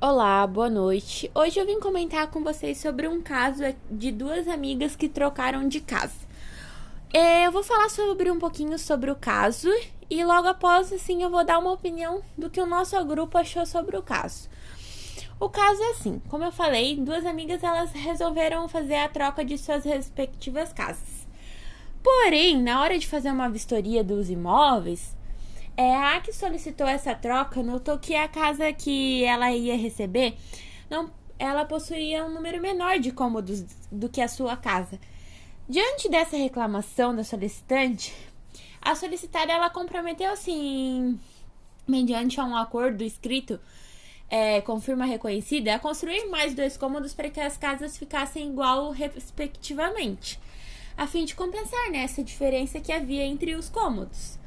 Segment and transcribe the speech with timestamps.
[0.00, 1.28] Olá, boa noite.
[1.34, 5.80] Hoje eu vim comentar com vocês sobre um caso de duas amigas que trocaram de
[5.80, 6.14] casa.
[7.12, 9.68] É, eu vou falar sobre um pouquinho sobre o caso
[10.08, 13.66] e logo após assim eu vou dar uma opinião do que o nosso grupo achou
[13.66, 14.48] sobre o caso.
[15.40, 19.58] O caso é assim, como eu falei, duas amigas elas resolveram fazer a troca de
[19.58, 21.26] suas respectivas casas.
[22.04, 25.16] Porém, na hora de fazer uma vistoria dos imóveis,
[25.78, 30.36] é, a que solicitou essa troca notou que a casa que ela ia receber
[30.90, 31.08] não,
[31.38, 33.62] ela possuía um número menor de cômodos
[33.92, 34.98] do que a sua casa.
[35.68, 38.12] Diante dessa reclamação da solicitante,
[38.82, 41.16] a solicitada ela comprometeu assim,
[41.86, 43.60] mediante um acordo escrito
[44.28, 48.90] é, com firma reconhecida, a construir mais dois cômodos para que as casas ficassem igual
[48.90, 50.40] respectivamente,
[50.96, 54.38] a fim de compensar né, essa diferença que havia entre os cômodos.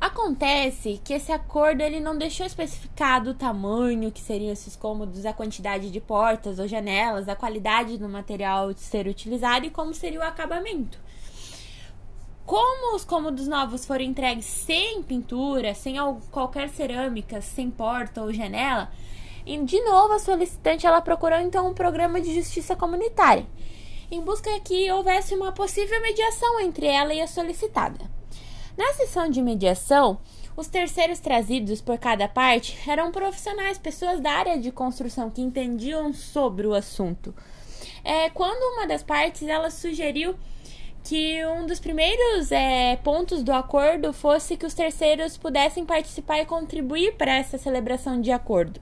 [0.00, 5.32] Acontece que esse acordo ele não deixou especificado o tamanho que seriam esses cômodos, a
[5.34, 10.20] quantidade de portas ou janelas, a qualidade do material de ser utilizado e como seria
[10.20, 10.98] o acabamento.
[12.46, 15.96] Como os cômodos novos foram entregues sem pintura, sem
[16.30, 18.90] qualquer cerâmica, sem porta ou janela,
[19.44, 23.46] e de novo a solicitante ela procurou então um programa de justiça comunitária,
[24.10, 28.19] em busca que houvesse uma possível mediação entre ela e a solicitada.
[28.76, 30.18] Na sessão de mediação,
[30.56, 36.12] os terceiros trazidos por cada parte eram profissionais, pessoas da área de construção que entendiam
[36.12, 37.34] sobre o assunto.
[38.04, 40.34] É, quando uma das partes ela sugeriu
[41.02, 46.46] que um dos primeiros é, pontos do acordo fosse que os terceiros pudessem participar e
[46.46, 48.80] contribuir para essa celebração de acordo.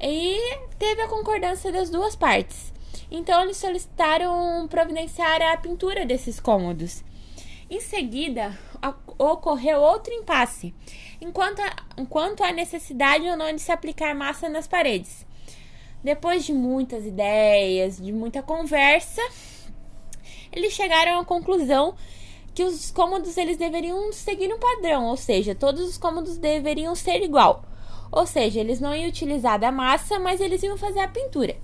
[0.00, 2.72] E teve a concordância das duas partes.
[3.10, 7.02] Então eles solicitaram providenciar a pintura desses cômodos.
[7.72, 8.54] Em seguida,
[9.18, 10.74] ocorreu outro impasse,
[11.22, 15.24] enquanto a, enquanto a necessidade ou não de se aplicar massa nas paredes.
[16.04, 19.22] Depois de muitas ideias, de muita conversa,
[20.52, 21.94] eles chegaram à conclusão
[22.54, 27.22] que os cômodos eles deveriam seguir um padrão, ou seja, todos os cômodos deveriam ser
[27.22, 27.64] igual.
[28.10, 31.56] Ou seja, eles não iam utilizar da massa, mas eles iam fazer a pintura.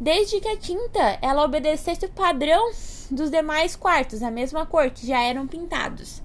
[0.00, 2.70] Desde que a tinta ela obedecesse o padrão
[3.10, 6.22] dos demais quartos, a mesma cor que já eram pintados.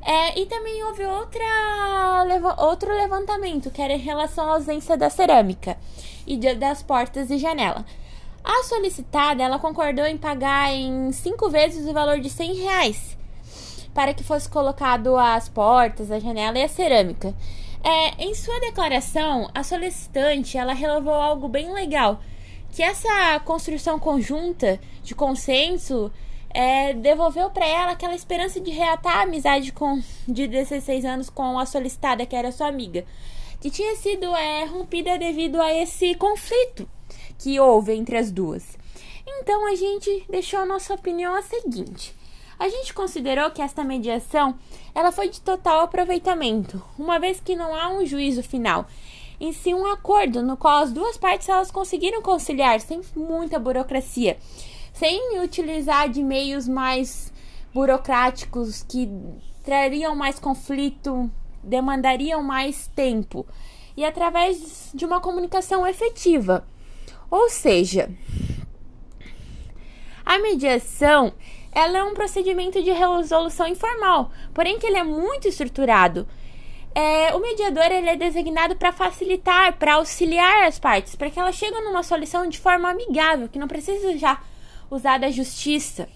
[0.00, 5.08] É, e também houve outra, leva, outro levantamento, que era em relação à ausência da
[5.08, 5.76] cerâmica
[6.26, 7.84] e de, das portas e janela.
[8.42, 13.16] A solicitada ela concordou em pagar em cinco vezes o valor de 100 reais
[13.94, 17.34] para que fosse colocado as portas, a janela e a cerâmica.
[17.84, 22.20] É, em sua declaração, a solicitante ela relevou algo bem legal
[22.72, 26.10] que essa construção conjunta de consenso
[26.48, 31.58] é, devolveu para ela aquela esperança de reatar a amizade com, de 16 anos com
[31.58, 33.04] a solicitada, que era sua amiga,
[33.60, 36.88] que tinha sido é, rompida devido a esse conflito
[37.38, 38.78] que houve entre as duas.
[39.26, 42.14] Então a gente deixou a nossa opinião a seguinte.
[42.58, 44.58] A gente considerou que esta mediação
[44.94, 48.86] ela foi de total aproveitamento, uma vez que não há um juízo final
[49.42, 54.38] em si um acordo no qual as duas partes elas conseguiram conciliar sem muita burocracia,
[54.92, 57.32] sem utilizar de meios mais
[57.74, 59.10] burocráticos que
[59.64, 61.28] trariam mais conflito,
[61.60, 63.44] demandariam mais tempo.
[63.96, 66.64] E através de uma comunicação efetiva.
[67.28, 68.14] Ou seja,
[70.24, 71.32] a mediação
[71.72, 76.28] ela é um procedimento de resolução informal, porém que ele é muito estruturado
[76.94, 81.56] é, o mediador ele é designado para facilitar, para auxiliar as partes, para que elas
[81.56, 84.40] cheguem numa solução de forma amigável, que não precisa já
[84.90, 86.08] usar da justiça.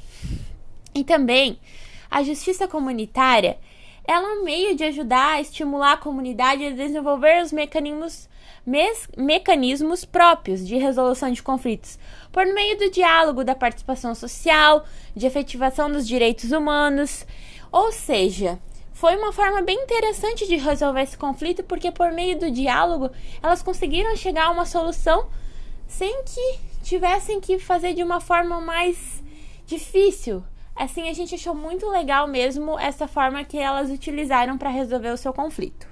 [0.95, 1.59] E também
[2.11, 3.59] a justiça comunitária
[4.07, 8.29] ela é um meio de ajudar a estimular a comunidade a desenvolver os mecanismos,
[8.65, 11.99] mes, mecanismos próprios de resolução de conflitos,
[12.31, 17.27] por meio do diálogo, da participação social, de efetivação dos direitos humanos.
[17.73, 18.61] Ou seja,
[18.97, 23.11] foi uma forma bem interessante de resolver esse conflito, porque por meio do diálogo
[23.43, 25.29] elas conseguiram chegar a uma solução
[25.87, 29.23] sem que tivessem que fazer de uma forma mais
[29.67, 30.43] difícil.
[30.75, 35.17] Assim, a gente achou muito legal mesmo essa forma que elas utilizaram para resolver o
[35.19, 35.87] seu conflito.